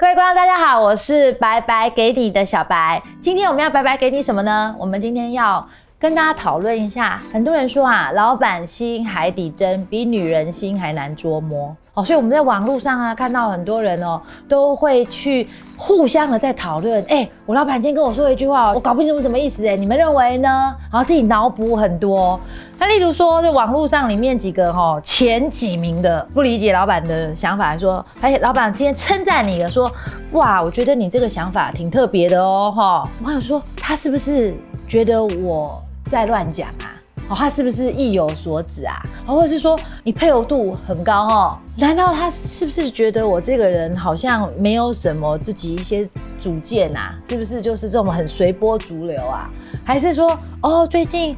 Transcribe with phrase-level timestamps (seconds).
[0.00, 3.02] 各位观众，大家好，我是白白给你的小白。
[3.20, 4.72] 今天我们要白白给你什么呢？
[4.78, 7.20] 我们今天要跟大家讨论一下。
[7.32, 17.04] 很多人说啊，老板心海底针比女人心还难捉摸所以我们在网络上啊看到很多人哦，都会去互相的在讨论。
[17.08, 20.48] 哎，我老板今天跟我说一句话，我搞不清楚什么意思哎，你们认为呢？
[20.90, 22.38] 然后自己脑补很多。
[22.78, 29.90] 那例如说，在网络上里面几个哈前几名的不理解老板的想法，说，哎，老板今天称赞你了，说，
[30.32, 33.08] 哇，我觉得你这个想法挺特别的哦，哈。
[33.22, 34.54] 网友说，他是不是
[34.86, 36.97] 觉得我在乱讲啊？
[37.28, 38.96] 哦，他是不是意有所指啊？
[39.26, 41.58] 或者是说你配合度很高哦？
[41.76, 46.08] 难道他是不是觉得我这个人好像没有什么自己一些
[46.40, 47.14] 主见啊？
[47.28, 49.50] 是不是就是这种很随波逐流啊？
[49.84, 51.36] 还是说，哦，最近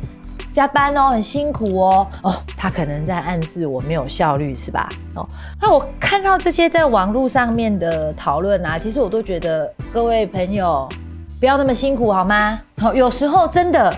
[0.53, 2.07] 加班哦，很辛苦哦？
[2.23, 4.89] 哦，他可能在暗示我没有效率是吧？
[5.17, 5.27] 哦，
[5.61, 10.89] 那我看到这些在网络上面的讨论啊，其实我都觉得各位朋友
[11.41, 12.57] 不要那么辛苦好吗？
[12.79, 13.93] 好，有时候真的。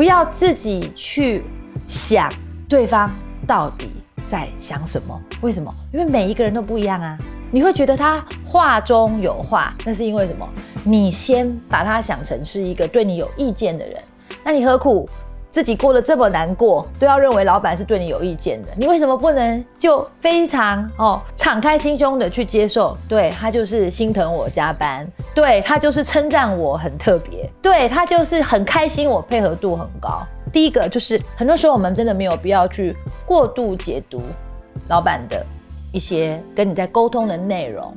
[0.00, 1.42] 不要自己去
[1.86, 2.26] 想
[2.66, 3.14] 对方
[3.46, 3.90] 到底
[4.30, 5.70] 在想什么，为什么？
[5.92, 7.18] 因为每一个人都不一样啊。
[7.50, 10.48] 你会觉得他话中有话，那是因为什么？
[10.84, 14.02] 你先把他想成是一个对你有意见的人，
[14.42, 15.06] 那你何苦？
[15.50, 22.96] 自己过得这么难过，都要认为老板是对你有意见的，你为什么不能就非常哦敞开心胸的去接受？
[23.08, 30.22] 对他就是心疼我加班，对他就是称赞我很特别，对他就是很开心我配合度很高。
[30.52, 34.22] 第一个就是很多时候我们真的没有必要去过度解读
[34.88, 35.44] 老板的
[35.92, 37.92] 一些跟你在沟通的内容。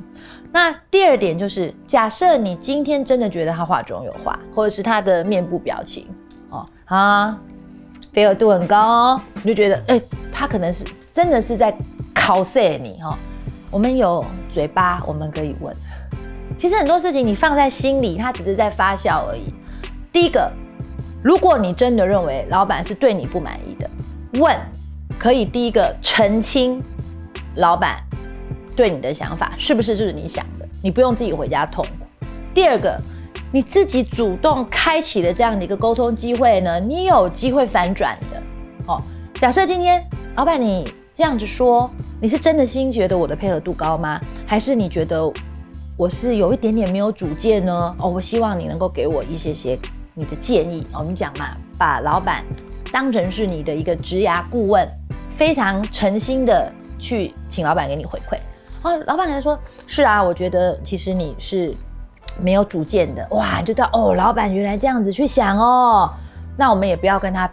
[0.52, 6.06] 那第二点就是，假设你今天真的觉得他话中有话，或者是他的面部表情。
[6.86, 7.38] 啊，
[8.12, 10.00] 配合度很高哦，你就觉得哎，
[10.32, 11.74] 他可能是真的是在
[12.14, 13.16] 考试你哈。
[13.70, 15.74] 我们有嘴巴，我们可以问。
[16.58, 19.52] 其实很多事情你放在心里，他只是在发笑而已。
[20.12, 20.52] 第一个，
[21.22, 23.90] 如果你真的认为老板是对你不满意的，
[24.38, 24.54] 问
[25.18, 26.82] 可以第一个澄清
[27.56, 27.96] 老板
[28.76, 32.26] 对你的想法是不是就是你想的，你不用自己回家痛苦。
[32.52, 33.00] 第二个。
[33.54, 38.42] 你自己主动开启了这样的一个沟通机会呢，你有机会反转的。
[38.88, 39.00] 哦，
[39.34, 40.04] 假设今天
[40.34, 40.84] 老板你
[41.14, 41.88] 这样子说，
[42.20, 44.20] 你是真的心觉得我的配合度高吗？
[44.44, 45.32] 还是你觉得
[45.96, 47.94] 我是有一点点没有主见呢？
[48.00, 49.78] 哦，我希望你能够给我一些些
[50.14, 50.84] 你的建议。
[50.92, 52.42] 我们讲嘛，把老板
[52.90, 54.84] 当成是你的一个职涯顾问，
[55.36, 58.36] 非常诚心的去请老板给你回馈。
[58.82, 61.72] 哦，老板可能说，是啊，我觉得其实你是。
[62.42, 66.12] 没有主见的哇，就知道哦，老板原来这样子去想哦，
[66.56, 67.50] 那我们也不要跟他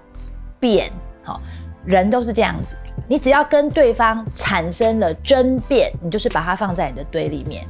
[0.60, 0.92] 辩，
[1.24, 1.40] 好，
[1.86, 2.76] 人都是这样子，
[3.08, 7.66] 你只要跟对方产生了争辩，你就是把它放在你的堆里面。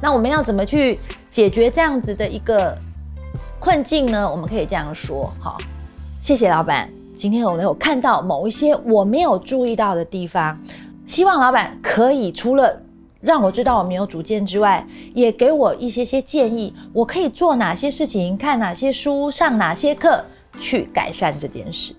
[0.00, 0.98] 那我们要怎么去
[1.30, 2.76] 解决这样子的一个
[3.58, 4.30] 困境呢？
[4.30, 5.56] 我们可以这样说，好，
[6.20, 10.58] 谢谢老板，今天我有看到某一些我没有注意到的地方，
[11.06, 12.82] 希望老板可以除了。
[13.20, 20.24] 让我知道我没有主见之外，也给我一些些建议，我可以做哪些事情，看哪些书，上哪些课，
[20.60, 21.94] 去改善这件事。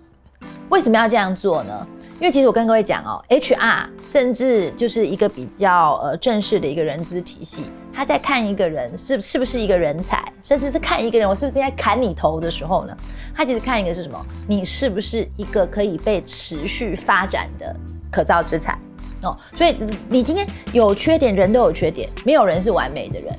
[0.69, 1.87] 为什么要这样做呢？
[2.19, 7.63] 因为其实我跟各位讲哦，HR 甚至就是一个比较呃正式的一个人资体系，
[7.93, 12.95] 他在看一个人是是不是一个人才，甚至是看一个人我是不是应该砍你头的时候呢，
[13.33, 14.25] 他其实看一个是什么？
[14.47, 17.73] 你是不是一个可以被持续发展的
[18.11, 18.77] 可造之才？
[19.23, 19.75] 哦，所以
[20.07, 23.33] 你今天有缺点，人都有缺点，没有人是完美的人。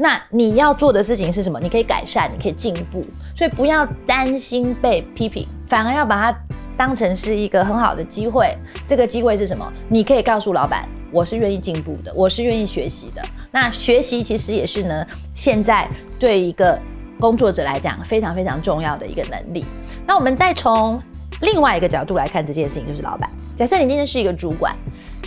[0.00, 1.58] 那你要做的事情是什么？
[1.60, 3.04] 你可以改善，你可以进步。
[3.36, 6.38] 所以不要担心被批评，反而要把它
[6.76, 8.56] 当成是一个很好的机会。
[8.86, 9.72] 这个机会是什么？
[9.88, 13.20] 你可以告诉老板，我是愿意进步的，我是愿意学习的。
[13.50, 16.78] 那学习其实也是呢，现在对一个
[17.18, 19.64] 工作者来讲非常非常重要的一个能力。
[20.06, 21.02] 那我们再从
[21.40, 23.28] 另外一个角度来看这件事情，就是老板。
[23.58, 24.72] 假设你今天是一个主管。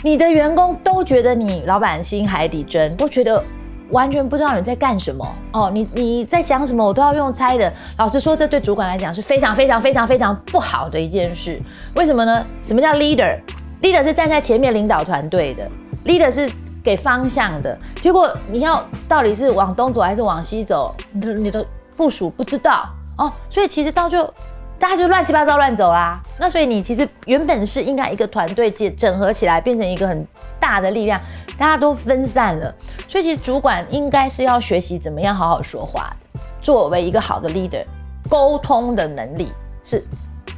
[0.04, 3.44] 你的员工都觉得你老板心海底针，都觉得
[3.90, 5.70] 完全不知道你在干什么哦。
[5.72, 7.72] 你你在讲什么，我都要用猜的。
[7.98, 11.62] 老实说，这对主管来讲是非常非常非常非常不好的一件事。
[11.96, 12.46] 为什么呢？
[12.64, 15.70] 什么叫 leader？leader 是站在前面领导团队的
[16.06, 16.50] ，leader 是
[16.84, 17.78] 给方向的。
[17.96, 21.66] 结果你要到底是往东走还是往西走，你的你的
[21.96, 23.32] 部署不知道哦。
[23.50, 24.34] 所以其实到最后。
[24.82, 30.26] 大家就乱七八糟乱走啦，那所以你其实原本是应该一个团队结整合起来，变成一个很
[30.60, 31.22] 大的力量，
[31.56, 32.74] 大家都分散了，
[33.08, 36.40] 所以其实主管应该是要学习怎么样好好说话的。
[36.64, 37.86] 作为一个好的 leader，
[38.28, 39.52] 沟通的能力
[39.84, 40.04] 是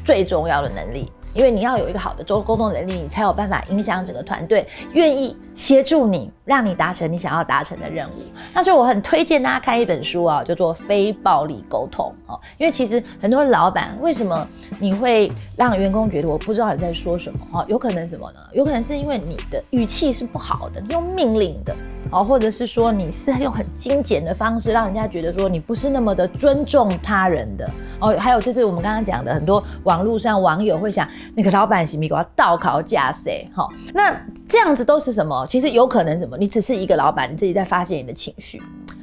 [0.05, 1.11] 最重要的能力。
[1.33, 8.23] 因为你要有一个好的沟沟通能力，你才有办法影响整个团队，愿意协助你，让你达成你想要达成的任务。
[8.53, 14.47] 那所以我很推荐大家看一本书啊，叫做《非暴力沟通》哦，因为其实很多老板为什么
[14.79, 17.65] 你会让员工觉得我不知道你在说什么哦？
[17.67, 18.39] 有可能什么呢？
[18.53, 21.75] 有可能是因为你的语气是不好的，用命令的。
[22.13, 27.67] 哦，或者是说你是用很精简的方式，让人家觉得说你不是那么的尊重他人的
[27.99, 28.15] 哦。
[28.19, 33.49] 还有就是我们刚刚讲的，很多网络上网友会想，那个老板是咪给我倒考架谁？
[33.55, 34.15] 哈，那
[34.47, 35.45] 这样子都是什么？
[35.47, 36.37] 其实有可能什么？
[36.37, 38.61] 你只是一个老板，你自己在发泄你的情绪。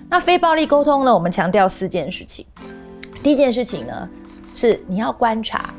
[0.08, 1.12] 那非暴力沟通呢？
[1.12, 2.46] 我们强调四件事情。
[3.22, 4.08] 第一件事情呢，
[4.54, 5.70] 是你要观察，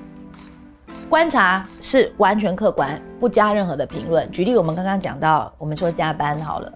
[1.10, 4.30] 观察是完全客观，不加任何的评论。
[4.32, 6.74] 举例，我们刚刚讲到，我们说加班好了，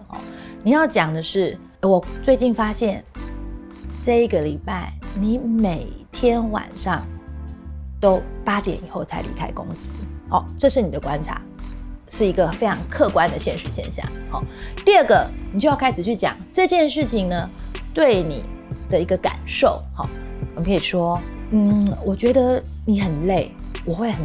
[0.62, 3.04] 你要讲的是，我最近发现，
[4.02, 7.02] 这一个礼拜你每天晚上
[8.00, 9.92] 都八点以后才离开公司，
[10.28, 11.40] 好，这是你的观察，
[12.10, 14.04] 是一个非常客观的现实现象。
[14.28, 14.42] 好，
[14.84, 17.48] 第二个，你就要开始去讲这件事情呢，
[17.94, 18.42] 对你
[18.90, 19.80] 的一个感受。
[19.94, 20.08] 好，
[20.54, 21.20] 我们可以说，
[21.50, 23.52] 嗯，我觉得你很累，
[23.84, 24.24] 我会很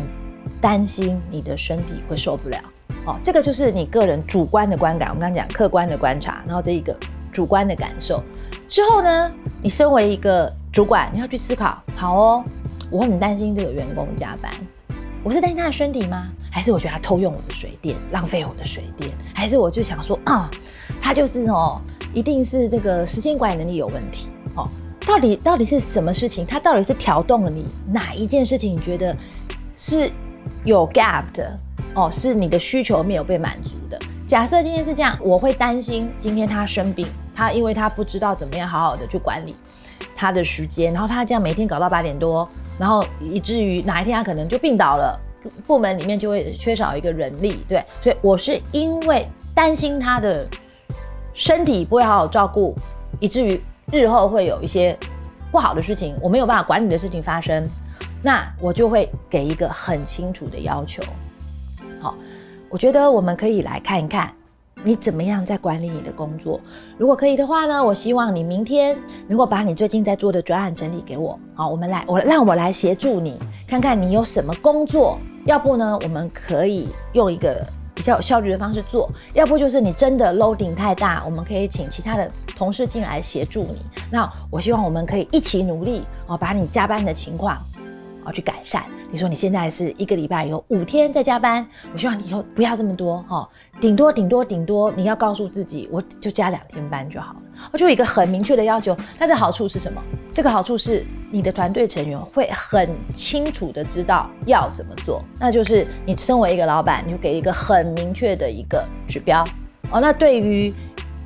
[0.59, 2.57] 担心你的身体会受不了。
[3.05, 5.09] 哦，这个就是你个人主观的观感。
[5.09, 6.95] 我们刚刚讲客观的观察，然后这一个
[7.31, 8.21] 主观的感受
[8.69, 9.31] 之后呢，
[9.61, 11.81] 你身为一个主管，你要去思考。
[11.95, 12.43] 好哦，
[12.91, 14.51] 我很担心这个员工加班，
[15.23, 16.27] 我是担心他的身体吗？
[16.51, 19.09] 还是我觉得他偷用我的水电，浪费我的水电？
[19.33, 20.49] 还是我就想说啊，
[21.01, 21.81] 他就是哦，
[22.13, 24.27] 一定是这个时间管理能力有问题。
[24.55, 24.67] 哦，
[25.07, 26.45] 到底到底是什么事情？
[26.45, 28.75] 他到底是调动了你哪一件事情？
[28.75, 29.15] 你觉得
[29.75, 30.11] 是
[30.63, 31.57] 有 gap 的？
[31.93, 33.99] 哦，是你的需求没有被满足的。
[34.27, 37.05] 假设今天是这样，我会担心今天他生病，
[37.35, 39.55] 他因为他不知道怎么样好好的去管理
[40.15, 42.47] 他的时间，然后他这样每天搞到八点多，
[42.79, 45.19] 然后以至于哪一天他可能就病倒了，
[45.67, 47.65] 部门里面就会缺少一个人力。
[47.67, 50.47] 对，所以我是因为担心他的
[51.33, 52.73] 身体不会好好照顾，
[53.19, 53.61] 以至于
[53.91, 54.97] 日后会有一些
[55.51, 57.67] 不好的事情，我没有办法管理的事情发生，
[58.23, 61.03] 那我就会给一个很清楚的要求。
[62.01, 62.15] 好，
[62.67, 64.33] 我觉得我们可以来看一看
[64.83, 66.59] 你怎么样在管理你的工作。
[66.97, 71.39] 如果可以的话呢，我希望你明天能够把你最近在做的专案整理给我。
[71.53, 73.37] 好，我们来，我让我来协助你，
[73.67, 75.19] 看看你有什么工作。
[75.45, 77.63] 要不呢，我们可以用一个
[77.93, 83.83] 比较有效率的方式做；要不就是你真的 loading 太大，我们可以请其他的同事进来协助你。
[84.11, 87.57] 那我希望我们可以一起努力哦，把你加班的情况
[88.25, 88.83] 哦去改善。
[89.11, 93.47] 你说你现在是一个礼拜有五天在加班，我希望你以后不要这么多哈，
[93.79, 97.39] 顶多顶多顶多，你要告诉自己，我就加两天班就好了。
[97.73, 100.01] 我就有一个很明确的要求，它的好处是什么？
[100.33, 109.43] 这个好处是你的团队成员会很清楚的知道要怎么做，那就是你身为一个老板，你就给一个很明确的一个指标
[109.91, 109.99] 哦。
[109.99, 110.73] 那对于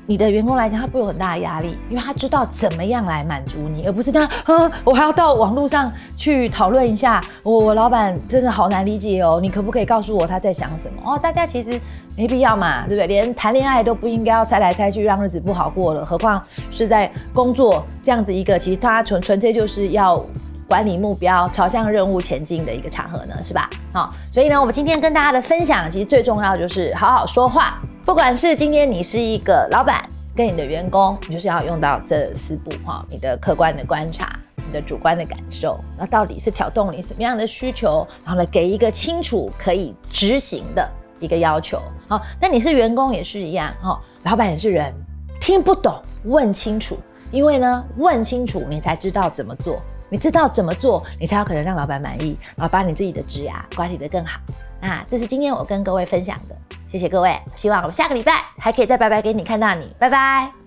[0.07, 11.01] 你的员工来讲，他不会有很大的压力，因为他知道怎么样来满足你，而不是他啊，我还要到网络上去讨论一下，我我老板真的好难理解哦，你可不可以告诉我他在想什么？
[11.03, 11.79] 哦，大家其实
[12.15, 13.07] 没必要嘛，对不对？
[13.07, 20.23] 连谈恋爱都不应该要猜来猜去，让日子不好过了，何况是在工作这样子一个，其实他纯纯粹就是要
[20.67, 23.67] 管理目标、朝向任务前进的一个场合呢，是吧？
[23.91, 27.81] 好，所以呢，我们今天跟大家的分享，其实最重要就是好好说话。
[28.05, 40.87] 不管是今天你是一个老板，跟你的员工，你就是要用到这四步哈，你的客观的观察，你的主观的感受，那到底是挑动你什么样的需求，然后呢，给一个清楚可以执行的
[41.19, 41.81] 一个要求。
[42.07, 44.93] 好，那你是员工也是一样哈，老板也是人，
[45.41, 46.99] 听不懂问清楚，
[47.31, 54.39] 因为呢，问清楚你才知道怎么做，你知道怎么做，你才有可能让老板满意，然后把你自己的职涯管理得更好。
[54.81, 56.55] 那这是今天我跟各位分享的。
[56.87, 60.64] 谢谢各位，希望我们下个礼拜还可以再拜拜给你看到你，拜拜。